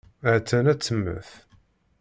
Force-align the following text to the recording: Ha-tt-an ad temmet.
Ha-tt-an 0.23 0.65
ad 0.71 0.79
temmet. 0.79 1.29